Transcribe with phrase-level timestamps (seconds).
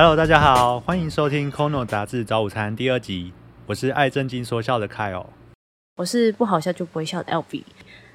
[0.00, 3.32] Hello，大家好，欢迎收听《Kono 杂志早午餐》第二集。
[3.66, 5.26] 我是爱正经说笑的 Kyle，
[5.96, 7.64] 我是不好笑就不会笑的 LB。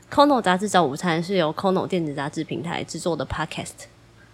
[0.10, 3.88] Kono 杂志早午餐是由 Kono 电子杂志平台制作的 Podcast。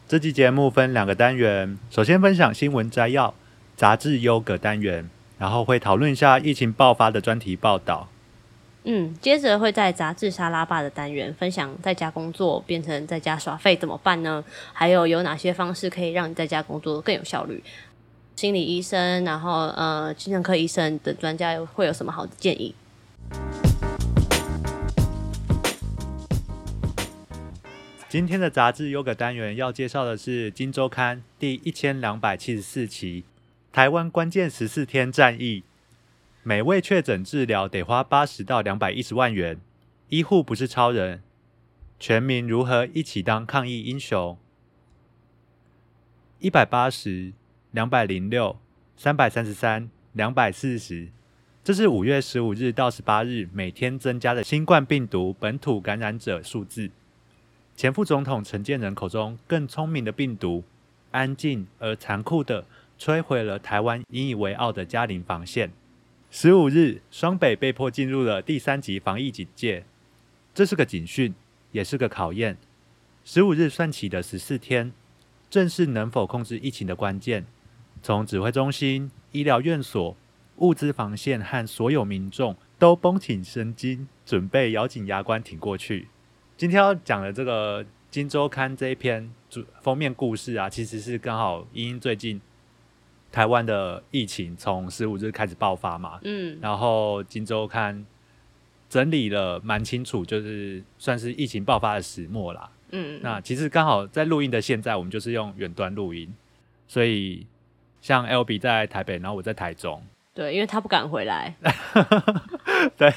[0.08, 3.34] 这期节目分两个单元，首先分享新闻摘要、
[3.76, 5.10] 杂志优格单元，
[5.40, 8.10] 然后会讨论一下疫情爆发的专题报道。
[8.84, 14.44] 嗯，接着会在杂志沙拉爸的单元分享在家工作变成在家耍废怎么办呢？
[14.72, 17.62] 还有有哪些方式可以让你在家工作更有效率？
[18.38, 22.74] 心理医生，然后呃，精神科医生等专家会有什么好的建议？
[28.08, 33.24] 今天的杂志优格单元要介绍的是《金周刊》第一千两百七十四期
[33.76, 35.62] 《台湾关键十四天战役》。
[36.50, 39.60] 每位确诊治疗得花八十到两百一十万元，
[40.08, 41.22] 医护不是超人，
[42.00, 44.36] 全民如何一起当抗疫英雄？
[46.40, 47.34] 一百八十、
[47.70, 48.58] 两百零六、
[48.98, 51.10] 三百三十三、两百四十，
[51.64, 56.90] 这是五月十五日到十八日每天增加的新冠病毒本土感染者数字。
[57.76, 60.64] 前副总统陈建仁口中更聪明的病毒，
[61.12, 62.66] 安静而残酷的
[62.98, 65.70] 摧毁了台湾引以为傲的嘉陵防线。
[66.32, 69.84] 十五日，双北被迫进入了第三级防疫警戒，
[70.54, 71.34] 这是个警讯，
[71.72, 72.56] 也是个考验。
[73.26, 74.92] 十五日算起的十四天，
[75.50, 77.46] 正是能否控制疫情的关键。
[78.04, 80.16] 从指挥中心、医疗院所、
[80.58, 86.10] 物资防线和所有民众都绷紧神经，准备咬紧牙关挺过去。
[86.56, 92.40] 今天要讲的这个《金周刊》这一篇主封面故事啊，其实是刚好因最近。
[93.32, 97.96] 台湾的疫情从十五日开始爆发嘛，嗯，然后《金周刊》
[98.90, 106.34] 整理了蛮清楚，就是算是疫情爆发的始末啦，嗯，那其实刚好在录音的现在，我们就是用远端录音，
[106.88, 107.46] 所以
[108.02, 110.02] 像 L B 在台北，然后我在台中，
[110.34, 111.56] 对，因为他不敢回来，
[112.98, 113.14] 对，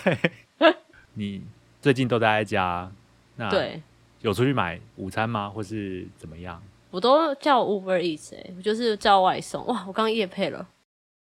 [1.14, 1.42] 你
[1.80, 2.92] 最近都待在家，
[3.36, 3.82] 那对，
[4.20, 6.62] 有出去买午餐吗，或是怎么样？
[6.92, 9.82] 我都叫 Uber Eats 哎，我就是叫外送哇！
[9.88, 10.68] 我刚夜配了，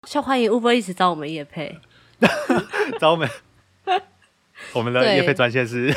[0.06, 1.74] 叫欢迎 Uber Eats 找我们夜配，
[3.00, 3.26] 找我们，
[4.74, 5.90] 我们的夜配专线是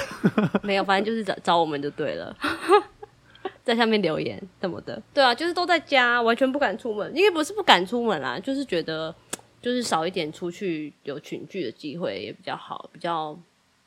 [0.63, 2.33] 没有，反正就是找找我们就对了，
[3.65, 9.13] 在下面留言什么的，对啊，就是都在家，完全不敢出门，因为不是不敢出门啦，就是觉得
[9.61, 13.37] 就是少一点出去有群聚的机会也比较好，比较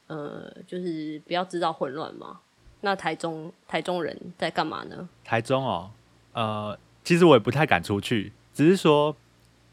[0.09, 2.41] 呃，就是不要制造混乱嘛。
[2.83, 5.09] 那台中台中人在干嘛呢？
[5.25, 5.91] 台中哦，
[6.33, 9.15] 呃，其实我也不太敢出去，只是说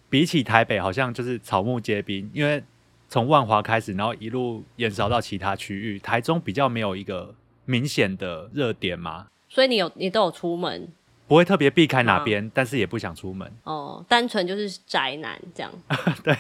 [0.09, 2.63] 比起台北，好像就是草木皆兵，因为
[3.09, 7.33] 从万华开始，然后一路延烧到其他区域，台中比较没有一个
[7.65, 9.27] 明显的热点嘛。
[9.49, 10.89] 所以你有你都有出门，
[11.27, 15.71] 不会特别避开哪边，但是也不想出门哦，单纯就是宅男这样。
[16.21, 16.35] 对，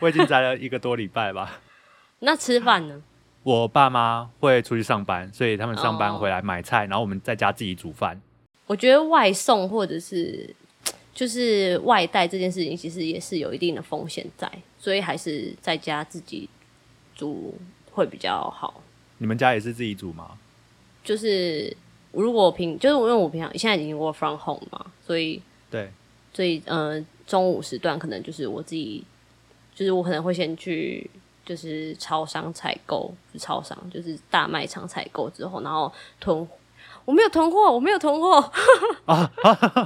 [0.00, 1.60] 我已经宅了一个多礼拜吧。
[2.20, 3.02] 那吃饭呢？
[3.44, 8.18] 我爸妈会出去上班，所以他们上班回来买菜，然后我们在家自己煮饭。
[8.66, 10.48] 我觉得外送或者是
[11.12, 16.48] 就是外带这件事情，其实也是有一定的风险在，所以还是在家自己
[17.14, 17.54] 煮
[17.92, 18.82] 会比较好。
[19.18, 20.38] 你们家也是自己煮吗？
[21.04, 21.76] 就是
[22.12, 25.90] 如果平，就是因为我平常现在已经 work from home 嘛，所以对，
[26.32, 29.04] 所以嗯，中午时段可能就是我自己，
[29.74, 31.10] 就是我可能会先去。
[31.44, 36.48] 就是超商采购，超商就是大卖场采购之后，然后囤，
[37.04, 38.38] 我没有囤货，我没有囤货
[39.06, 39.30] 啊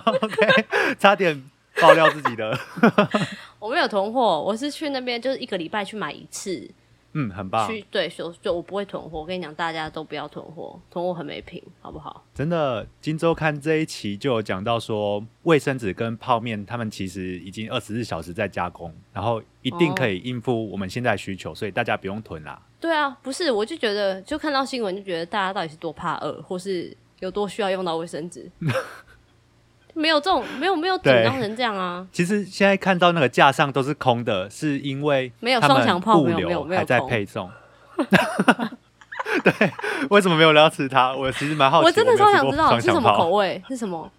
[0.04, 0.66] ，OK，
[1.00, 2.58] 差点爆料自己的，
[3.58, 6.70] 我没有囤货，我是去那边就是一个礼拜去买一次。
[7.18, 7.68] 嗯，很棒。
[7.68, 9.18] 去对，就就我不会囤货。
[9.18, 12.24] 我跟你讲，大家都不要囤货，囤货很没品，好不好？
[12.32, 22.62] 真的，《金周刊》这一期就有讲到说，卫生纸跟泡面，他们其实已经二十四小时在加工，然后一定可以应付我们现在需求，所以大家不用囤啦。
[22.78, 28.48] 对啊，不是，我就觉得，就看到新闻就觉得，大家到底是多怕饿，或是有多需要用到卫生纸。
[29.98, 32.06] 没有这种，没有没有紧张成这样啊！
[32.12, 37.50] 其实现在看到那个架上都是空的，是因为没有双响炮，没有没有还在配送。
[39.44, 39.72] 对，
[40.10, 41.14] 为什么没有人要吃它？
[41.14, 44.10] 我其实蛮好奇，我真的超想知道是什么口味，是什么？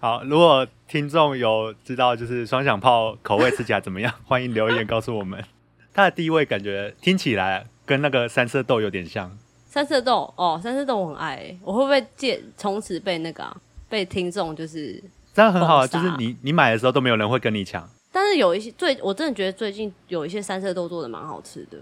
[0.00, 5.42] 好，如果听众有知道，就是双响炮口味吃起来怎么样， 欢迎留言告诉我们。
[5.94, 9.36] 它的地位感觉听起来跟那个三色豆有点像。
[9.66, 13.44] 三色豆哦，三色豆我很爱，我会不会借从此被那个
[13.88, 15.02] 被听众就是？
[15.40, 17.88] 这样很好啊，就是你你买的时候都没有人会跟你抢。
[18.12, 21.78] 但是有一些最，我真的觉得最近有一些三色豆做的蛮好吃的。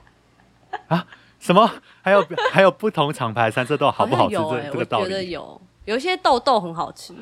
[0.88, 1.06] 啊？
[1.40, 1.66] 什么？
[2.02, 4.34] 还有还有不同厂牌三色豆好不好吃？
[4.34, 5.04] 这这个道理。
[5.04, 7.14] 我觉得有，有一些豆豆很好吃。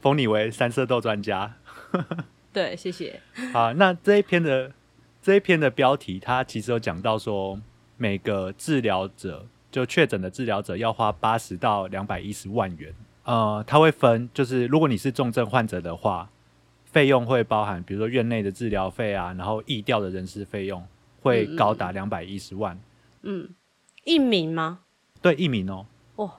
[0.00, 1.54] 封你为三色豆专家。
[2.52, 3.20] 对，谢谢。
[3.54, 4.72] 好，那这一篇的
[5.22, 7.56] 这一篇的标题，它其实有讲到说，
[7.96, 12.92] 每个治疗者就确诊的治疗者要花八十到两百一十万元。
[13.24, 16.28] 呃，它会分，就是如果你是重症患者的话，
[16.84, 20.84] 费用会包含，比如说院内的治疗费啊，然后疫调的人事费用
[21.20, 22.78] 会高达两百一十万。
[23.22, 23.48] 嗯，
[24.04, 24.80] 一名吗？
[25.20, 25.86] 对，一名哦。
[26.16, 26.30] 哇，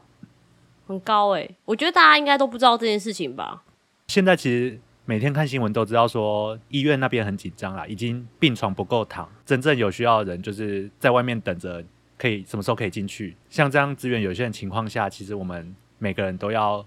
[0.85, 1.50] 很高哎！
[1.65, 3.63] 我觉得大家应该都不知道这件事情吧？
[4.07, 11.83] 现在其实每天看新闻都知道说，医院那边很紧张啦，已经病床不够躺，真正有需要的人就是在外面等着，
[12.18, 13.36] 可以什么时候可以进去。
[13.50, 16.85] 像这样资源有限的情况下，其实我们每个人都要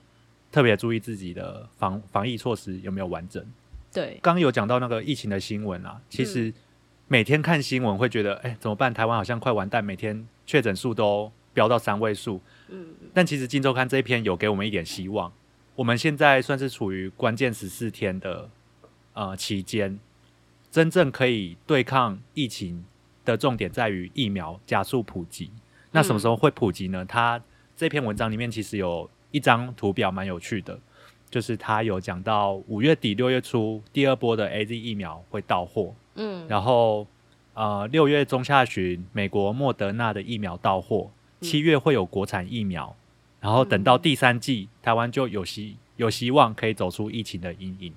[0.53, 3.43] 特别注意自己的防防疫措施有没有完整。
[3.91, 6.53] 对，刚刚有讲到那个疫情的新闻啊，其实
[7.09, 8.93] 每天看新闻会觉得，哎，怎么办？
[8.93, 12.43] 台湾好像快完蛋，每天确诊数都飙到三位数。
[12.69, 15.33] 嗯，但其实《金周刊》这一篇有给我们一点希望。
[15.77, 18.51] 我们现在算是处于关键十四天的
[19.15, 19.99] 呃期间，
[20.71, 22.85] 真正可以对抗疫情
[23.25, 25.51] 的重点在于疫苗加速普及。
[25.93, 27.03] 那什么时候会普及呢？
[27.07, 27.41] 它
[27.77, 30.79] 这篇文章里面其实有一张图表蛮有趣的，
[31.29, 37.07] 就是他有讲到五月底六月初第二波的 A Z 疫苗会到货，嗯，然后
[37.55, 42.97] 呃六月中下旬美国莫德纳的疫苗到货，七月会有国产疫苗。
[43.39, 47.95] 然后等到第三季，台湾就有希有希望可以走出疫情的阴影。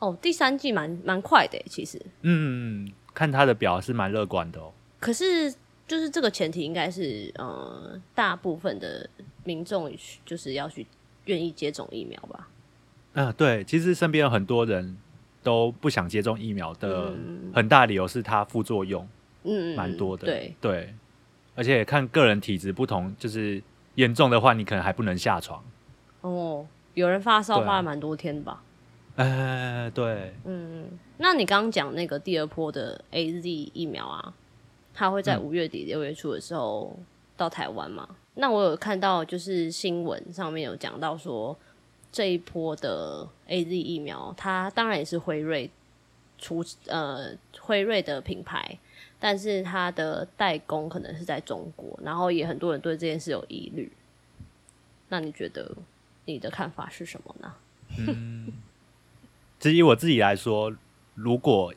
[0.00, 1.98] 哦，第三季蛮蛮快的，其实。
[2.22, 4.72] 嗯，看他的表是蛮乐观的哦。
[5.00, 5.54] 可是，
[5.88, 9.08] 就是这个前提应该是，呃，大部分的
[9.42, 9.92] 民众
[10.24, 10.86] 就是要去
[11.24, 12.48] 愿意接种疫苗吧？
[13.14, 13.64] 嗯，对。
[13.64, 14.96] 其实身边有很多人
[15.42, 17.12] 都不想接种疫苗的，
[17.52, 19.08] 很大理由是它副作用，
[19.42, 20.26] 嗯，蛮多的。
[20.26, 20.94] 对对，
[21.56, 23.60] 而且看个人体质不同，就是。
[23.94, 25.60] 严重的话，你可能还不能下床。
[26.20, 26.64] 哦，
[26.94, 28.62] 有人发烧发了蛮多天吧？
[29.16, 30.32] 呃，对。
[30.44, 30.86] 嗯，
[31.16, 34.32] 那你刚刚讲那个第二波的 A Z 疫苗啊，
[34.98, 36.98] 它会在五月底六月初的时候
[37.36, 38.08] 到台湾嘛？
[38.34, 41.56] 那我有看到就是新闻上面有讲到说，
[42.10, 45.70] 这一波的 A Z 疫苗，它当然也是辉瑞
[46.36, 47.30] 出呃
[47.60, 48.76] 辉瑞的品牌。
[49.20, 53.90] 但是它的代工可能是在中国，然后也很多人对这件事有疑虑。
[55.08, 55.72] 那你觉得
[56.24, 57.54] 你的看法是什么呢？
[57.98, 58.52] 嗯，
[59.60, 60.72] 至于我自己来说，
[61.14, 61.72] 如果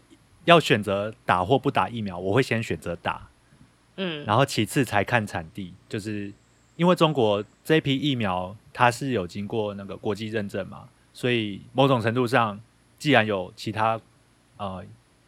[0.46, 3.28] 要选择打或不打疫苗，我会先选择打。
[3.98, 6.32] 嗯，然后其次才看产地，就是
[6.76, 12.60] 因为中国这批疫苗它是有经过那个国际认证嘛，所以某种程度上，
[12.98, 14.00] 既然有其他
[14.58, 14.84] 呃。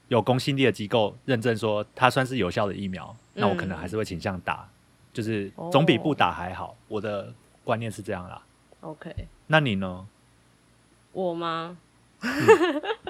[0.09, 4.69] 有公信力的机构认证说它算是有效的疫苗，那我可能还是会倾向打，
[5.11, 6.75] 就是总比不打还好。
[6.87, 7.33] 我的
[7.63, 8.39] 观念是这样啦。
[8.81, 9.11] OK，
[9.47, 10.05] 那你呢？
[11.13, 11.75] 我吗？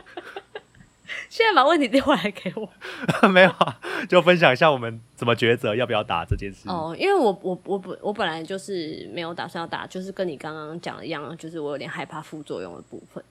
[1.34, 2.70] 现在把问题丢回来给我。
[3.28, 6.70] 没有啊，就分享一下我们怎么抉择要不要打这件事。
[6.70, 13.24] 哦，因为我我我本我本来就是没有打算要打，就是跟你刚刚讲的一样，就是我有点害怕副作用的部分。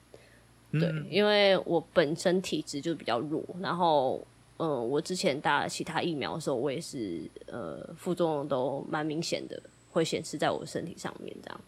[0.73, 4.21] 对，因为我本身体质就比较弱，然后，
[4.57, 9.57] 嗯，我之前打其他疫苗的时候，我也是，呃，副作用都蛮明显的，
[9.91, 11.61] 会显示在我身体上面，这样。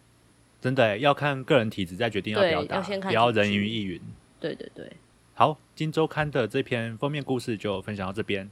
[0.59, 4.01] 真的要看个人体质再决定要不要打，不要人云亦云。
[4.41, 4.91] 对对对。
[5.37, 8.49] 好，《金周刊》的这篇封面故事就分享到这边。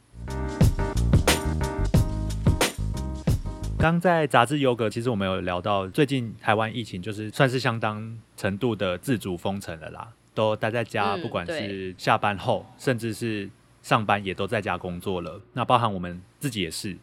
[3.79, 10.11] 刚在杂志优格，其实我们有聊到，最近台湾疫情就是算是相当程度的自主封城了啦。
[10.33, 13.49] 都待在家，不管是下班后，甚至是
[13.81, 15.39] 上班，也都在家工作了。
[15.53, 16.97] 那包含我们自己也是，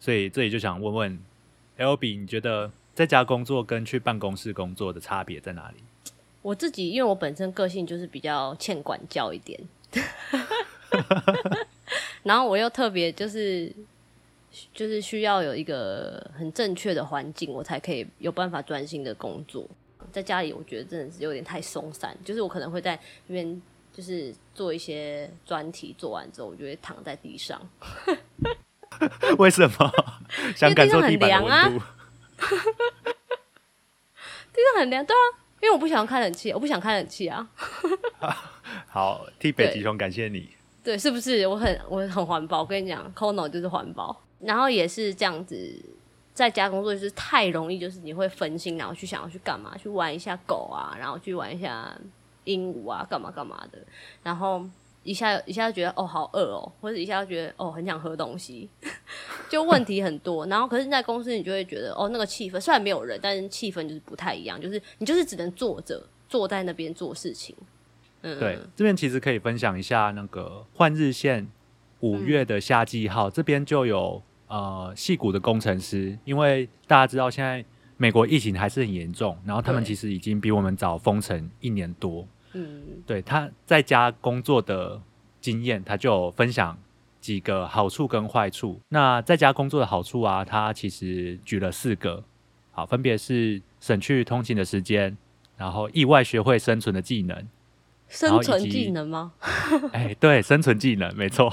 [0.00, 1.18] 所以这里就想问问
[1.76, 5.76] L B，你觉得在家工作跟去办公室工作的差别在哪里？
[6.44, 9.58] 我自己因为我本身个性就是比较欠管教一点，
[12.22, 13.72] 然后我又特别就是
[14.74, 19.66] 就是需要有一个很正确的环境，我才可以有办法专心的工作。
[20.12, 22.14] 在家里，我觉得真的是有点太松散。
[22.22, 22.94] 就是我可能会在
[23.26, 27.58] 那边，就是做一些专题，做完之后，我就会躺在地上。
[29.38, 29.92] 为什么？
[30.54, 31.70] 想感受地板啊！
[34.52, 35.24] 地上很凉，对啊，
[35.64, 37.48] 因为我不喜欢开冷气，我不想开冷气啊。
[38.86, 40.50] 好，替北极熊感谢你。
[40.82, 41.46] 对，是不是？
[41.46, 45.56] 我很我很环保，我跟你讲，Kono 就是环保，然后也是这样子。
[46.34, 51.96] 在家工作就是太容易，就是你会分心，然后去想要去干嘛，去玩一下狗啊，然后去玩一下
[52.44, 53.78] 鹦鹉啊，干嘛干嘛的，
[54.22, 54.62] 然后
[55.04, 58.68] 一下一下觉得哦好饿哦，或者一下觉得哦很想喝东西，
[59.48, 60.44] 就 就问题很多。
[60.46, 67.54] 然后可是，在公司你就会觉得，哦，那个气氛虽然没有人，但是气氛就是不太一样，就是你就是只能坐着坐在那边做事情。
[68.22, 71.46] 嗯，对，这边其实可以分享一下那个换日线
[72.00, 77.62] 五月的夏季号，这边就有呃戏骨的工程师，因为大家知道现在
[77.98, 85.00] 美国疫情还是很严重，然后他们其实已经比我们早封城一年多，嗯，对他在家工作的
[85.40, 86.78] 经验，他就分享
[87.20, 88.80] 几个好处跟坏处。
[88.88, 92.24] 那在家工作的好处啊，他其实举了四个，
[92.72, 95.16] 好，分别是省去通勤的时间，
[95.56, 97.46] 然后意外学会生存的技能。
[98.08, 99.32] 生存技能吗？
[99.92, 101.52] 哎，对，生存技能没错。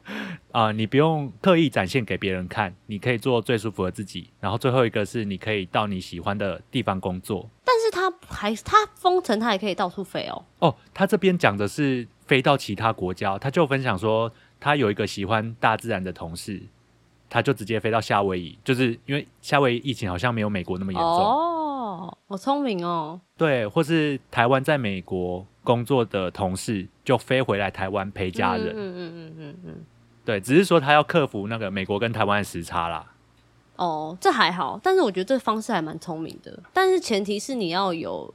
[0.52, 4.30] 啊、你不用刻意展现给别人看，你可以做最舒服的自己。
[4.40, 7.48] 然后最后一个是，你可以到你喜欢的地方工作。
[7.64, 10.44] 但是他还他封城，他也可以到处飞哦。
[10.58, 14.30] 哦，他这边讲的是飞到其他国家，他就分享说，
[14.60, 16.62] 他有一个喜欢大自然的同事，
[17.28, 23.20] 他就直接飞到夏威夷，就是因为夏威夷疫情好像没有美国那么严重，哦，好聪明哦。
[23.36, 29.84] 对，或是台湾在美国工作的同事就飞回来台湾陪家人，嗯嗯嗯嗯嗯。
[30.24, 33.12] 对，只是说他要克服那个美国跟台湾的时差啦。
[33.76, 36.62] 哦，这还好，但是我觉得这方式还蛮聪明的。
[36.72, 38.32] 但是前提是你要有，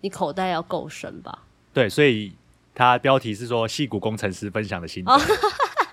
[0.00, 1.44] 你口袋要够深吧？
[1.74, 2.32] 对，所以
[2.74, 5.12] 他标题是说戏骨工程师分享的心得。
[5.12, 5.20] 哦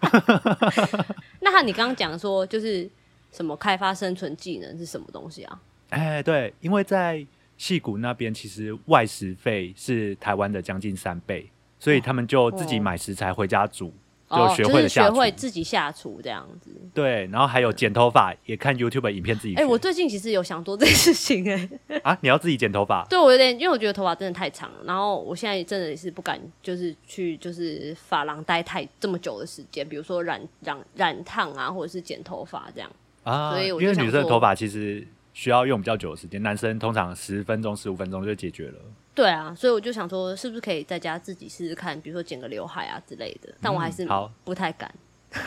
[1.42, 2.90] 那你刚刚讲说就是
[3.32, 5.60] 什么开发生存技能是什么东西啊？
[5.90, 7.26] 哎，对，因为在
[7.58, 13.94] 戏谷那边，其实外食费是台湾的将近三倍，所以他们就自己买食材回家煮，
[14.28, 15.16] 哦，就学会了下厨。
[15.16, 16.70] 会自己下厨这样子。
[16.94, 19.62] 对，然后还有剪头发，也看 YouTube 影片自己学。
[19.62, 23.06] 哎、我最近其实有想做这件事情、哎，啊，你要自己剪头发？
[23.10, 32.92] 对我有点，因为我觉得头发真的太长了，然后我现在真的是不敢，就是去就是发廊待太这么久的时间，比如说染染染烫啊，或者是剪头发这样。
[33.24, 38.80] 啊，所以我因为女生的头发其实需要用比较久的时间，男生通常十分钟、十五分钟就解决了。
[39.14, 44.92] 对啊，所以我就想说，是不是可以在家自己试试看，比如说剪个刘海啊之类的，但我还是嗯好不太敢。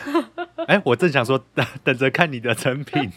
[0.67, 3.11] 哎，我正想说，等 等着看你的成品。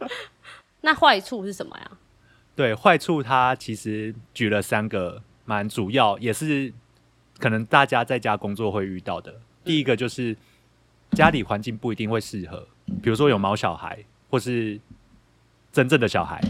[0.80, 1.90] 那坏处是什么呀？
[2.56, 6.72] 对，坏处它其实举了三个，蛮主要，也是
[7.38, 9.34] 可能大家在家工作会遇到的。
[9.62, 10.34] 第一个就是
[11.12, 12.66] 家里环境不一定会适合，
[13.02, 14.80] 比如说有毛小孩，或是
[15.78, 16.40] 真正的小孩，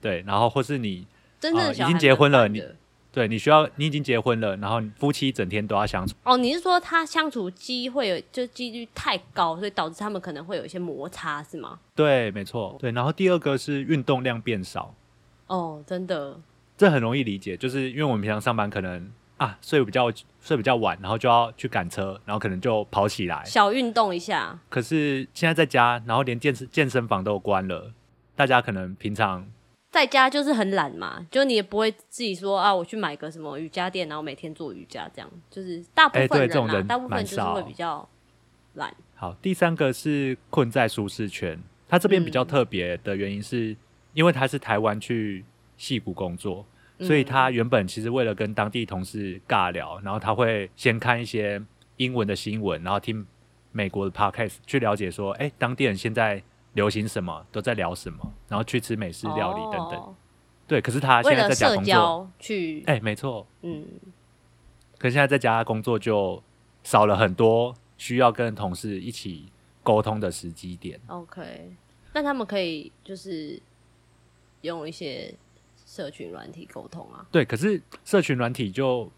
[0.00, 1.06] 对，然后或是你
[1.38, 2.64] 真正的小孩结婚了你
[3.12, 11.78] 对你需要你已经结婚了，然后夫妻整天都要相处，哦，你是说他相处机会有就几率太高，所以导致他们可能会有一些摩擦，是吗？
[11.94, 12.90] 对，没错，对。
[12.92, 14.94] 然后第二个是运动量变少，
[15.48, 16.40] 哦，真的，
[16.78, 20.10] 这很容易理解，就是因为我们平常上班可能啊睡比较
[20.40, 23.44] 睡比较晚，然后就要去赶车，然后可能就跑起来。
[23.44, 27.92] 小运动一下，可是现在在家，然后连健身健身房都关了，
[28.42, 29.46] 大家可能平常
[29.92, 38.08] 在家就是很懒嘛，就你也不会自己说啊，我去买个什么瑜伽垫，然后每天做瑜伽，这样就是大部哎分这种人大部分就是会比较
[38.74, 38.92] 懒。
[39.14, 39.32] 好。
[39.40, 41.56] 第三个是困在舒适圈，
[41.88, 43.76] 他这边比较嗯特别的原因是，
[44.12, 45.44] 因为他是台湾去
[45.76, 46.66] 戏谷工作，
[46.98, 51.62] 嗯所以他原本其实为了跟当地同事尬聊，然后他会先看一些
[51.98, 53.24] 英文的新闻，然后听
[53.70, 56.42] 美国的 podcast 去了解说，哎，当地人现在
[56.74, 60.00] 流行什么，都在聊什么，然后去吃美式料理等等。
[60.00, 60.14] 哦
[60.64, 63.86] 对，可是他现在在家工作，去，哎，没错，嗯，
[64.96, 66.42] 可是现在在家工作就
[66.82, 69.52] 少了很多需要跟同事一起
[69.82, 70.98] 沟通的时机点。
[71.08, 71.76] OK，
[72.14, 73.60] 那他们可以就是
[74.62, 75.34] 用一些
[75.84, 77.26] 社群软体沟通啊。
[77.30, 79.10] 对，可是社群软体就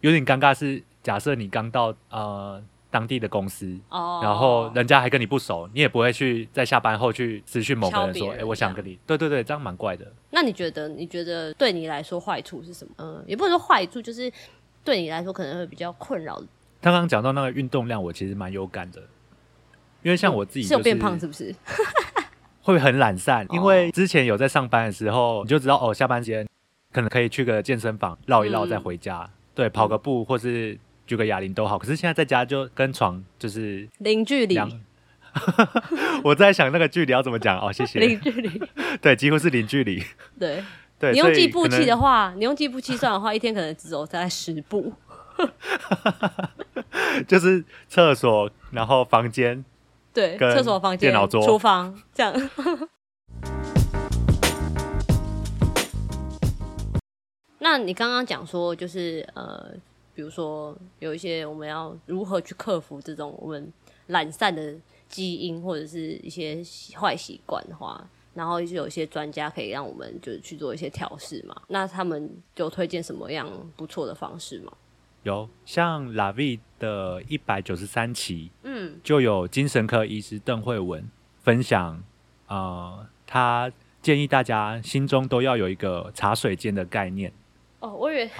[0.00, 2.60] 有点尴尬，是假设你刚到呃
[2.96, 10.10] 当地的公司，哦，然后人家还跟你不熟，你也不会去在下班后去私讯某个人说，哎、我想跟你，对对对，这样蛮怪的。
[10.30, 10.88] 那你觉得？
[10.88, 12.94] 你觉得对你来说坏处是什么？
[12.96, 14.32] 嗯，也不能说坏处，就是
[14.82, 16.46] 对你来说可能会比较困扰的。
[16.80, 19.02] 刚刚讲到那个运动量，我其实蛮有感的，
[20.02, 21.54] 因为像我自己、就是是有变胖是不是？
[22.62, 26.48] 会很懒散，哦因为之前有在上班的时候，你就知道哦，下班时间
[26.92, 31.78] 可能可以去个健身房绕一绕嗯再回家，对，跑个步或是举个哑铃都好。
[31.78, 34.58] 可是现在在家就跟床就是零距离，
[36.24, 38.00] 我在想那个距离要怎么讲哦，谢谢。
[38.00, 38.60] 零距离。
[39.00, 40.02] 对，几乎是零距离。
[40.38, 40.62] 对，
[40.98, 44.92] 对，你用计步器的话，你用计步器算的话，一天可能只走大概十步。
[47.28, 49.62] 就是厕所，然后房间，
[50.14, 52.50] 对，跟厕所、房间、电脑桌厨房这样。
[57.58, 59.68] 那你刚刚讲说，就是呃，
[60.16, 63.70] 比如说有一些我们要如何去克服这种我们
[64.06, 64.74] 懒散的
[65.08, 66.62] 基因或者是一些
[66.98, 71.54] 坏习惯的话，然后就有一些专家可以让我们就是去做一些调试嘛。
[71.68, 73.46] 那他们就推荐什么样
[73.76, 74.72] 不错的方式吗？
[75.22, 81.06] 有像 Lavi 的一百九十三期，嗯，就有精神科医师邓慧文
[81.42, 82.02] 分享，
[82.46, 83.70] 呃，他
[84.00, 87.32] 建议大家心中都要有一个茶水间的概念。
[87.80, 88.30] 哦，我以为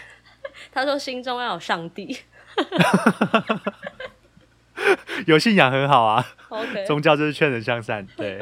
[0.76, 2.18] 他说心中要有上帝。
[5.26, 8.06] 有信仰很好啊，OK，宗教就是劝人向善。
[8.14, 8.38] 对，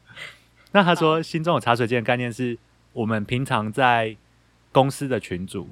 [0.72, 2.56] 那他说心中有茶水间的概念是
[2.94, 4.16] 我们平常在
[4.72, 5.68] 公司的群组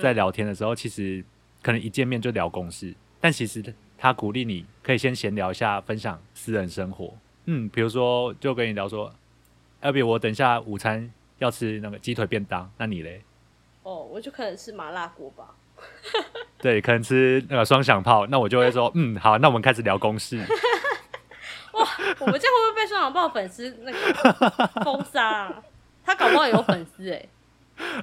[0.00, 1.24] 在聊天的时候，其实
[1.62, 7.12] 可能一见面就聊公事，但其实他鼓励你可以先闲聊一下，分享私人生活。
[7.46, 9.12] 嗯，比如说就跟你聊说，
[9.80, 13.22] 要比我等一下午餐要吃那个鸡腿便当，那你嘞？
[13.90, 15.46] 哦，我就可能吃麻辣锅吧。
[16.62, 20.38] 对，可能吃那个双响炮，那我就会说，嗯，好，那我们开始聊公式。
[21.74, 21.88] 哇。
[22.20, 23.98] 我们这样会不会被双响炮粉丝那个
[24.84, 25.62] 封杀啊？
[26.04, 27.28] 他搞不好有粉丝哎、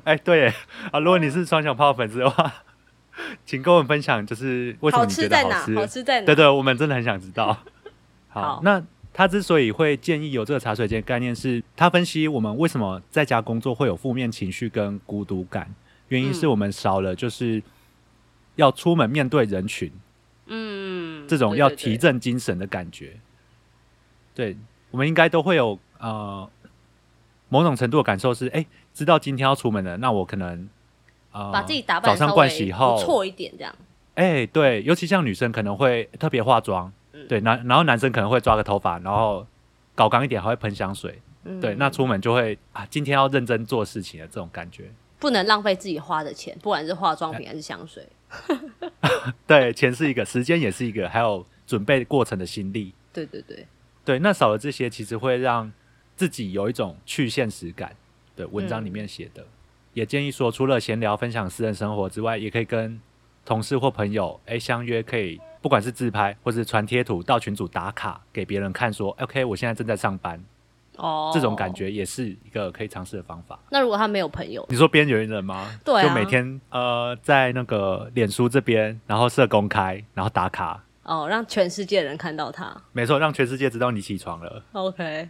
[0.03, 0.47] 哎、对
[0.91, 2.51] 啊，如果你是双响炮粉丝的话，
[3.45, 5.49] 请跟我们分享，就是为什么好你觉吃在哪？
[5.49, 5.75] 得好吃？
[5.75, 6.25] 好吃在哪？
[6.25, 7.55] 对对，我们真的很想知道。
[8.27, 8.83] 好，好那
[9.17, 15.73] 他之所以会建议有这个茶水间概念是，他分析我们为什么在家工作会有负面情绪跟孤独感，
[16.09, 17.63] 原因是嗯我们少了就是
[18.57, 19.91] 要出门面对人群
[20.45, 23.17] 嗯，这种要提振精神的感觉。
[24.35, 24.55] 对，
[24.91, 26.47] 我们应该都会有呃
[27.49, 30.69] 某种程度的感受是，哎、知道今天要出门了，那我可能
[31.31, 33.75] 呃把自己打扮早上盥洗后不错一点，这样。
[34.13, 37.27] 哎、对，尤其像女生可能会特别化妆，嗯。
[37.27, 39.45] 对，男然后男生可能会抓个头发，然后
[39.95, 41.59] 搞刚一点，还会喷香水，嗯。
[41.59, 48.07] 对，那出门就会啊，今天要认真做事情的这种感觉，不能浪费自己花的钱，不管是化妆品还是香水。
[49.47, 53.65] 对，钱是一个，时间也是一个，还有准备过程的心力，对对对，
[54.03, 55.71] 对，那少了这些，其实会让
[56.15, 57.95] 自己有一种去现实感。
[58.35, 59.45] 对，文章里嗯面写的，
[59.93, 62.99] 也建议说，除了闲聊分享私人生活之外，也可以跟
[63.47, 70.43] 同事或朋友哎相约，可以不管是自拍或是传贴图到群组打卡给别人看说，OK，我现在正在上班，
[70.97, 71.73] 哦，这种感。
[71.73, 73.57] 觉也是一个可以尝试的方法。
[73.69, 75.79] 那如果他没有朋友，你说边缘人吗？
[75.85, 82.75] 对啊就每天呃在那个脸书这边，然后设公开，然后打卡，哦，让全世界人看到他。
[82.91, 84.61] 没错，让全世界知道你起床了。
[84.73, 85.29] OK，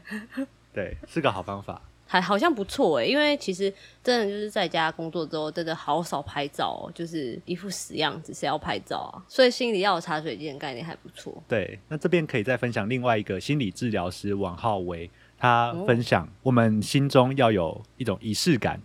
[0.74, 1.80] 对，是个好方法。
[2.08, 9.22] 还好像不错哎，因为其实真的就是在家工作之后，真的好少拍照哦，就是一副死样子，谁要拍照啊？
[9.28, 11.44] 所以心里要有茶水间的概念还不错。
[11.48, 18.82] 对，那这边可以再分享另外一个心理治疗师王浩维，他哦分享我们心中要有一种仪式感。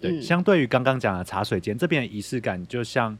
[0.00, 3.16] 对，嗯相对于刚刚讲的茶水间，这边的仪式感就像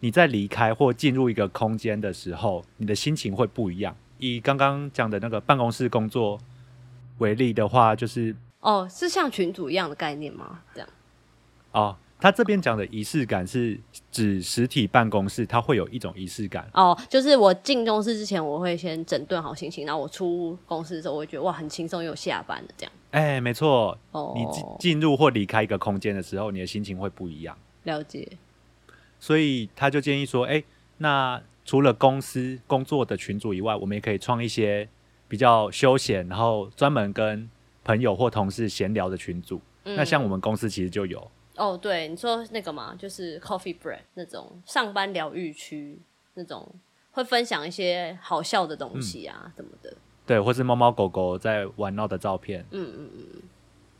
[0.00, 3.96] 你在离开或进入一个空间的时候，你的心情会不一样。
[4.18, 6.38] 以刚刚讲的那个办公室工作
[7.18, 10.62] 为例的话，就是哦，是像群主一样的概念吗？
[10.72, 10.88] 这样
[11.72, 13.78] 哦，他这边讲的仪式感是
[14.10, 16.70] 指实体办公室，它会有一种仪式感。
[16.72, 22.92] 哦，就是我进公司之前，我会先整顿好心情，然后我出公司的时候，我会觉得哇，很轻松，又下班了这样。
[23.10, 27.58] 哎，没错，哦，你进进入或离开一个空间的时候，你的心情会不一样。
[27.82, 28.28] 了解。
[29.18, 30.62] 所以他就建议说，哎、
[30.98, 34.88] 那除了公司工作的群组以外，我们也可以创一些
[35.26, 37.48] 比较休闲，然后专门跟
[37.84, 39.60] 朋友或同事闲聊的群组。
[39.84, 45.98] 那像我们公司其实就有，哦，对，你说那个嘛，就是 coffee break 那种上班疗愈区，
[46.34, 46.72] 那种
[47.10, 49.92] 会分享一些好笑的东西啊，什么的。
[50.24, 53.42] 对，或是猫猫狗狗在玩闹的照片，嗯嗯嗯，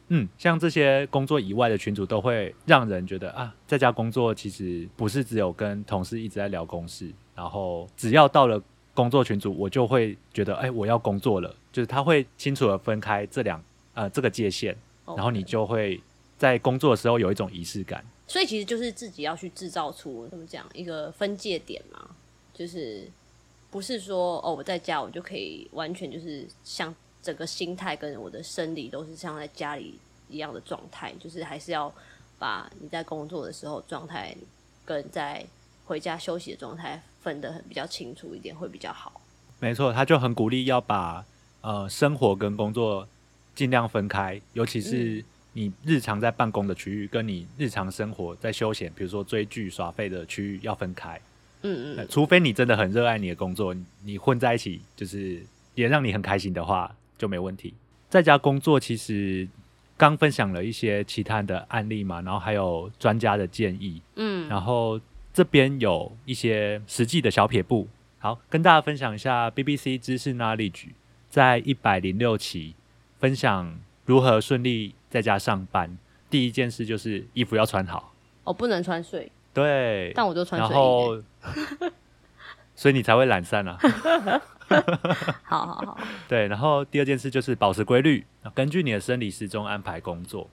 [0.07, 8.63] 嗯，像这些工作以外的群组，都会让人觉得啊，在家工作其实不是只有跟同事一直在聊公事，然后只要到了
[8.95, 13.61] 工作群组，我就会觉得，哎、我要工作了，就是他会清楚的分开这两
[13.95, 16.01] 呃这个界限，哦然后你就会
[16.39, 18.05] 在工作的时候有一种仪式感。
[18.27, 22.11] 所以其实就是自己要去制造出怎么讲一个分界点嘛，
[22.55, 23.07] 就是
[23.71, 31.93] 不是说哦我在家我就可以完全就是像整个心态跟我的生理都是像在家里一样的状态，就是还是要
[32.39, 34.35] 把你在工作的时候状态
[34.85, 35.45] 跟在
[35.85, 39.21] 回家休息的状态分得很比较清楚一点，会比较好。
[39.61, 41.25] 没错，他就很鼓励要把
[41.61, 43.07] 呃生活跟工作
[43.55, 51.21] 尽量分开，尤其是你日常在办公的区域，跟你日常生活在休闲，比如说追剧耍废的区域要分开。
[51.63, 55.41] 嗯嗯，呃除非你真的很热爱你的工作，你你混在一起就是
[55.75, 57.73] 也让你很开心的话，就没问题。
[58.09, 59.49] 在家工作其实
[59.97, 65.01] 刚分享了一些其他的案例嘛，然后还有专家的建议，嗯，然后
[65.33, 67.87] 这边有一些实际的小撇步，
[68.19, 70.89] 好，跟大家分享一下 BBC 知识 Knowledge
[71.31, 72.75] 在一百零六期
[73.23, 75.97] 分享如何顺利在家上班。
[76.29, 80.83] 第一件事就是衣服要穿好，哦，不能穿睡，对，但我就穿然睡衣欸。
[80.83, 81.23] 后，
[82.75, 83.79] 所以你才会懒散啊。
[85.45, 90.51] 好好好，对，然后第二件事就是保持规律，根据你的生理时钟安排工作，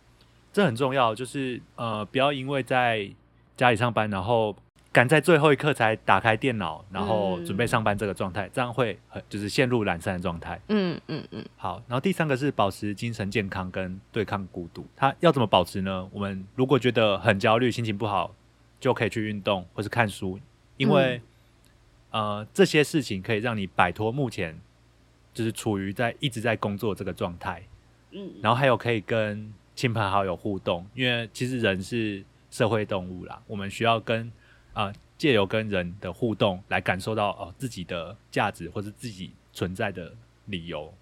[0.54, 1.16] 这很重要。
[1.16, 3.10] 就是呃，不要因为在
[3.58, 4.56] 家里上班，然后
[4.92, 10.60] 赶在最后一刻才打开电脑，然后嗯准备上班这个状态，这样会很就是陷入懒散的状态。
[10.70, 14.86] 嗯嗯嗯，好，然后第三个是保持精神健康跟对抗孤独。
[14.96, 16.10] 它要怎么保持呢？
[16.12, 18.34] 我们如果觉得很焦虑、心情不好，
[18.80, 20.40] 就可以去运动或是看书，
[20.78, 21.22] 因为、
[22.10, 24.60] 呃这些事情可以让你摆脱目前
[25.32, 27.62] 就是处于在一直在工作这个状态。
[28.12, 34.32] 嗯，然后还有可以跟亲朋好友互动，因为其实人是社会动物啦，我们需要跟
[34.74, 40.14] 啊借由跟人的互动来感受到哦自己的价值或是自己存在的
[40.46, 40.94] 理由。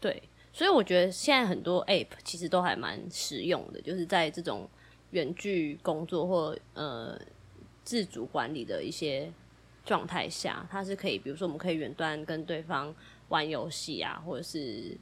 [0.00, 4.68] 对，所以我觉得现在很多 App 其实都还蛮实用的，就是在这种
[5.10, 7.20] 远距工作或呃
[7.82, 9.32] 自主管理的一些
[9.84, 12.94] 状态下，它是可以，比如说我们可以远端跟对方
[13.28, 14.96] 玩游戏啊，或者是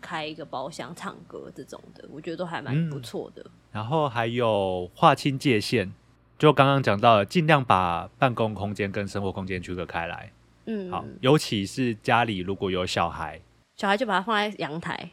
[0.00, 3.44] 开一个包厢唱歌这种的，我觉得都还蛮不错的。
[3.72, 5.92] 然后还有划清界限，
[6.40, 10.32] 就刚刚讲到了，尽量把办公空间跟生活空间区隔开来。
[10.64, 13.42] 嗯，好，尤其是家里如果有小孩，
[13.76, 15.10] 小孩就把它放在阳台，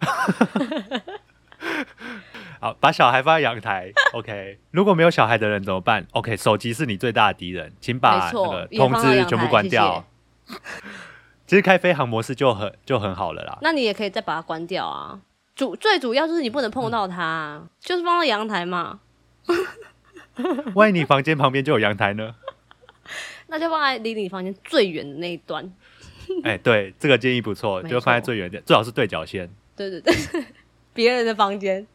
[2.60, 4.58] 好，把小孩放在阳台，OK。
[4.70, 10.04] 如果没有小孩的人怎么办？OK，手机是你最大的敌人，请把那个通知全部关掉
[10.46, 10.54] 谢。
[11.48, 13.56] 其实开飞行模式就很就很好了啦。
[13.62, 15.18] 那你也可以再把它关掉啊。
[15.54, 19.00] 主最主要就是你不能碰到它啊、就是放在阳台嘛，
[20.74, 22.34] 万一你房间旁边就有阳台呢？
[23.48, 25.72] 那就放在离你房间最远的那一端。
[26.44, 30.14] 哎、对，这个建议不错，就放在最远的，最好是对角线，对对对，
[30.92, 31.86] 别人的房间，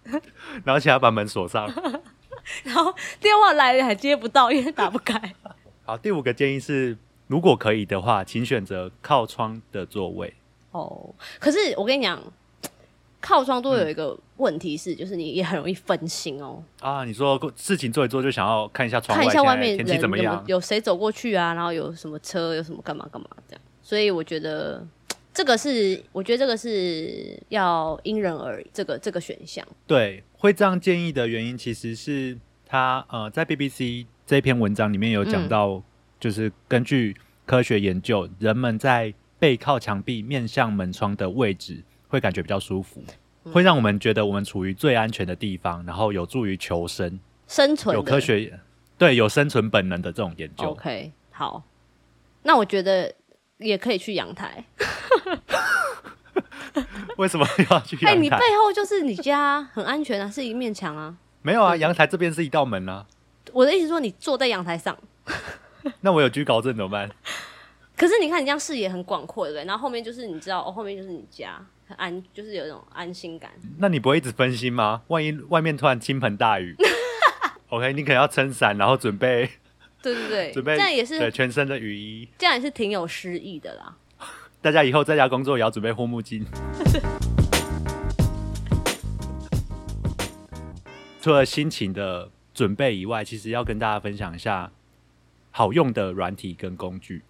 [0.64, 1.72] 然后请他把门锁上。
[2.64, 5.34] 然后电话来了还接不到，因为打不开。
[5.86, 10.34] 好，第五个建议是，如果可以的话，请选择靠窗的座位。
[10.72, 12.20] 哦，可是我跟你讲，
[13.22, 20.44] 靠窗都有一个问题是，就是你也很容易分心哦，啊，你说事情做一做就想要看一下窗外看一下外面人有没有气怎么样？
[20.48, 23.62] 有谁走过去啊，然后有什么车，有什么干嘛干嘛这样。
[23.82, 24.86] 所以我觉得
[25.34, 29.66] 这个是，我觉得这个是要因人而异，这个这个选项。
[29.88, 35.84] 对，会这样建议的原因，其实是他呃在 BBC 这篇文章里面有讲嗯到，
[36.20, 43.14] 就是根据科学研究，人们在背靠墙壁、面向门窗的位置会感觉比较舒服，嗯
[43.52, 48.60] 会让我们觉得我们处于最安全的地方，然后有助于求生，生存有科学
[48.98, 50.70] 对有生存本能的这种研究。
[50.70, 51.64] OK，好，
[52.44, 53.14] 那我觉得
[53.58, 54.64] 也可以去阳台。
[57.18, 58.38] 为什么要去哎、你背？
[58.60, 61.16] 后就是你家，很安全啊，是一面墙啊。
[61.42, 63.06] 没有啊，阳台这边是一道门啊。
[63.52, 64.98] 我的意思说，你坐在阳台上，
[66.02, 67.10] 那我有居高症怎么办？
[67.96, 69.66] 可是你看你这样视野很广阔，对不对？
[69.66, 73.52] 然后后面就是你知道，哦，后面就是你家，很安，就是有一种安心感。
[73.78, 75.04] 那你不会一直分心吗？
[75.08, 76.76] 万一外面突然倾盆大雨，
[77.70, 79.50] OK，你可能要撑伞，然后准备
[80.02, 82.28] 对对对，准备这样也对是，全身的雨衣。
[82.40, 83.96] 这样也是挺有诗意的啦。
[84.62, 86.46] 大家以后在家工作也要准备护目镜。
[91.22, 94.72] 除了心情的准备以外，其实要跟大家分享一下
[95.52, 97.24] 好用的软体跟工具。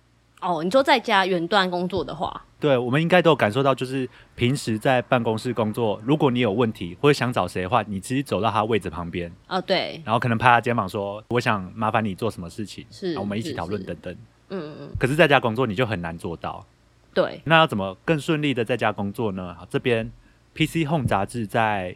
[0.43, 14.13] 哦，你说在家远端工作的话，对，我们应该都有感受到，就是平时在办公室工作，如果你有问题或者想找谁的话，你其实走到他位置旁边，哦，对，然后可能拍他肩膀说：“我想麻烦你做什么事情，是然后我们一起讨论是等等。
[14.49, 16.65] 嗯嗯，”可是在家工作你就很难做到。
[17.13, 19.56] 对，那要怎么更顺利的在家工作呢？
[19.58, 20.12] 好，这边
[20.56, 21.95] PC Home 杂志在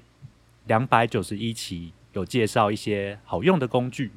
[0.68, 4.12] 两百九十一期有介绍一些好用的工具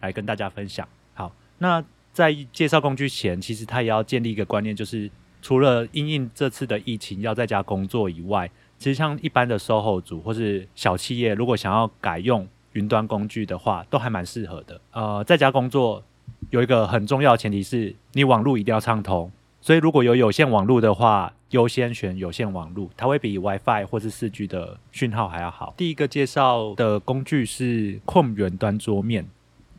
[0.00, 0.88] 来跟大家分享。
[1.14, 1.84] 好，那
[2.16, 5.10] 在介绍工具前，其实他也要建立一个观念，就是
[5.42, 14.80] 除了因应这次的疫情要在家工作以外，其实像一般的 SOHO 族或是小企业，如果想要改用云端工具的话，都还蛮适合的。
[14.92, 16.02] 呃，在家工作
[16.48, 19.30] 有一个很重要的前提是你网络一定要畅通。
[19.60, 25.74] 所以如果有有线网络的话，优先选有线网络，它会比 WiFi 或是四 G 的讯号还要好。
[25.76, 29.26] 第一个介绍的工具是 Chrome 远端桌面，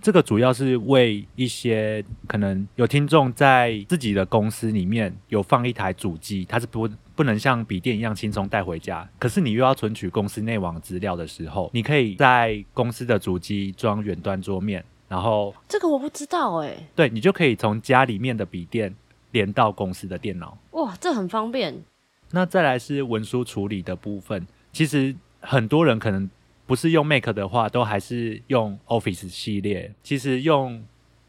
[0.08, 18.96] 这个主要是为一些可能有听众在自己的公司里面有放一台主机，它是不不能像笔电一样轻松带回家，可是你又要存取公司内网资料的时候，你可以在公司的主机装远端桌面，然后这个我不知道哎、对你就可以从家里面的笔电
[19.32, 20.58] 连到公司的电脑。
[20.72, 21.84] 哇，这很方便。
[22.32, 26.30] 那再来是文书处理的部分，其实很多人可能
[26.68, 29.96] 不是用 Mac 的话，都还是用 Office 系列。
[30.04, 30.86] 其实用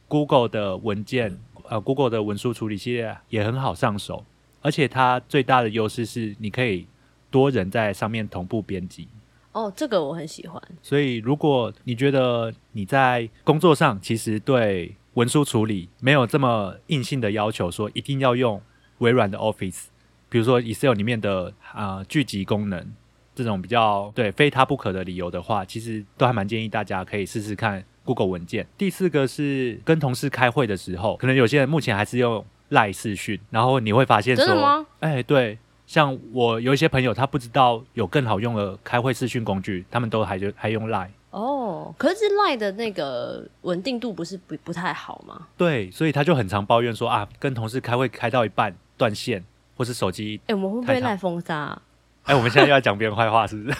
[0.09, 4.24] Google 的文件，呃，Google 的文书处理系列也很好上手，
[4.61, 6.87] 而且它最大的优势是你可以
[7.31, 9.07] 多人在上面同步编辑。
[9.53, 10.62] 哦，这个我很喜欢。
[10.83, 18.61] 所以如果你觉得你在工作上其实对文书处理没有这么硬性的要求，说一定要用
[18.98, 19.87] 微软的 Office。
[20.29, 22.92] 比如说 Excel 里面的啊聚集功能
[23.38, 28.66] 这种比较对非他不可的理由的话，其实都还蛮建议大家可以试试看 Google 文件。
[28.77, 41.09] 第四个是跟同事开会的时候，可能有些人目前还是用赖视讯，然后你会发现说，哎，对，像我有一些朋友他不知道有更好用的开会视讯工具，他们都还就还用赖。
[41.31, 45.46] 哦，可是赖的那个稳定度不是不不太好吗？
[45.57, 49.44] 对，所以他就很常抱怨说啊，跟同事开会开到一半断线。
[49.79, 51.81] 或是手机，哎，我们会不会赖封杀？
[52.29, 53.77] 哎，我们现在又要讲别人坏话，是不是？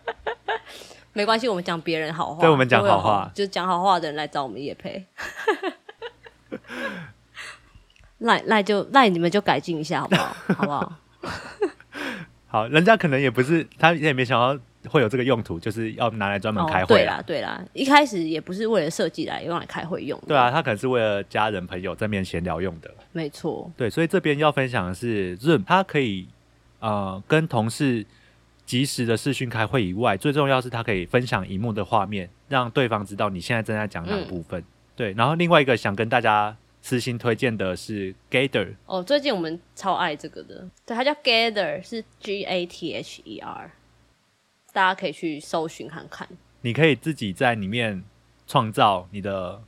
[1.14, 2.40] 没关系，我们讲别人好话。
[2.42, 5.04] 对，我们讲好话，就讲好话的人来找我们叶配。
[8.18, 10.36] 赖赖就赖，你们就改进一下，好不好？
[10.54, 10.92] 好不好？
[12.48, 14.62] 好，人家可能也不是，他也没想到。
[14.88, 16.86] 会有这个用途，就是要拿来专门开会。
[16.86, 20.18] 对啦，对啦，一开始也不是为了设计来用来开会用。
[20.26, 22.88] 对啊，他可能是为了家人朋友正面闲聊用的。
[23.10, 23.70] 没错。
[23.76, 26.28] 对，所以这边要分享的是，Zoom 它可以
[26.80, 28.04] 呃跟同事
[28.66, 34.62] 及时的视讯开会以外，最重要是它可以分享荧幕的画面，让对方知道你现在正在讲哪部分。
[34.94, 38.74] 对，然后另外一个想跟大家私心推荐的是 Gather。
[38.86, 43.70] 哦，最近我们超爱这个的，对，它叫 Gather，是 G A T H E R。
[44.72, 46.28] 大家可以去搜寻看看。
[46.60, 48.04] 你可以自己在里面
[48.46, 49.62] 创造你的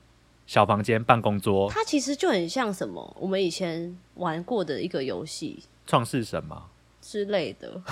[0.47, 1.71] 小房间、办公桌。
[1.71, 3.17] 它其实就很像什么？
[3.19, 6.70] 我们以前玩过的一个游戏，创世什么
[7.01, 7.83] 之类的。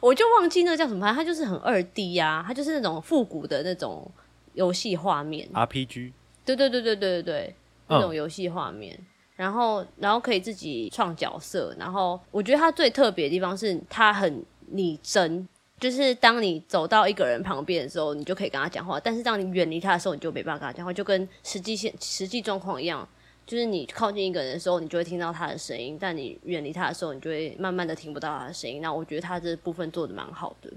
[0.00, 4.08] 我就忘记那叫什么，它就是很二 D 呀，它就是那种复古的那种
[4.54, 5.48] 游戏画面。
[5.52, 6.12] RPG。
[6.44, 7.54] 对对对对对对对，
[7.88, 8.98] 那种游戏画面。
[9.36, 11.74] 然后，然后可以自己创角色。
[11.78, 15.48] 然后，我觉得它最特别的地方是它很拟真，
[15.78, 23.08] 就是当你走到一个人旁边的时候，你就可以跟他讲话；但是当你远离他的时候，你就没办法跟他讲话，就跟实际现实际状况一样。
[23.48, 28.82] 就是你靠近一个人的时候，你就会听到他的声音；但你远离他的时候，你就会慢慢的听不到他的声音。
[28.82, 30.70] 那我觉得他这部分做的蛮好的。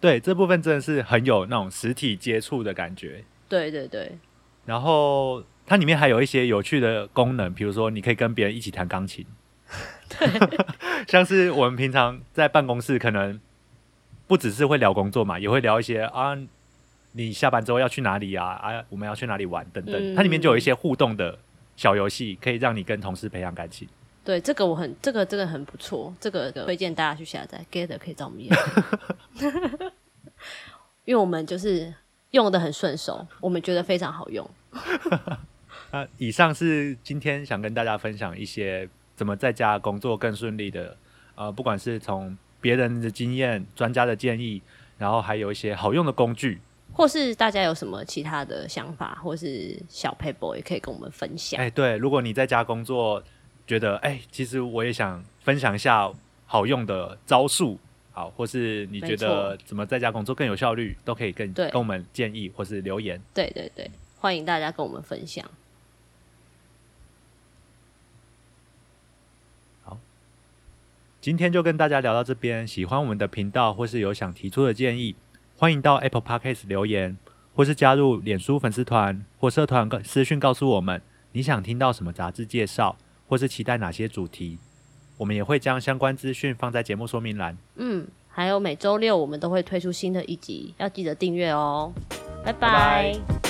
[0.00, 3.24] 对，这部分真的是很有那种实体接触的感觉。
[3.48, 4.18] 对对对。
[4.66, 5.42] 然后。
[5.70, 9.26] 它里面还有一些有趣的功能，比如说你可以跟别人一起弹钢琴，
[10.08, 10.26] 对，
[11.06, 13.38] 像是我们平常在办公室可能
[14.26, 16.34] 不只是会聊工作嘛，也会聊一些啊，
[17.12, 18.46] 你下班之后要去哪里啊？
[18.46, 20.14] 啊，我们要去哪里玩等等。
[20.14, 21.38] 它里面就有一些互动的
[21.78, 23.88] 小游戏，可以让你跟同事培养感情。
[24.24, 28.52] 对，这个我很，这个真的很不错，这个推荐大家去下载，Gather 可以找我们用，
[31.06, 31.94] 因为我们就是
[32.32, 34.50] 用的很顺手，我们觉得非常好用。
[35.92, 40.96] 那以上是今天想跟大家分享一些怎么在家工作更顺利的，
[41.36, 44.60] 呃，不管是从别人的经验、专家的建议，
[44.98, 46.60] 然后还有一些好用的工具，
[46.98, 51.60] 或是大家有什么其他的想法，或是小 paper 也可以跟我们分享。
[51.60, 53.22] 哎，对，如果你在家工作，
[53.68, 56.10] 觉得哎，其实我也想分享一下
[56.44, 57.78] 好用的招数，
[58.10, 63.22] 好，或是你觉得怎么在家工作更有效率，都可以跟跟我们建议或是留言。
[63.32, 65.48] 对对对，欢迎大家跟我们分享。
[71.20, 75.14] 今天就跟大家聊到这边，喜欢我们的频道或是有想提出的建议，
[75.60, 77.18] 欢迎到 Apple Podcast 留言，
[77.52, 84.56] 或是加入脸书粉丝团或社团私讯告诉我们你想听到什么杂志介绍，或是期待哪些主题，
[85.16, 87.58] 我们也会将相关资讯放在节目说明栏。
[87.74, 91.92] 嗯，还有每周六我们都会推出新的一集，要记得订阅哦。
[92.44, 93.47] 拜拜。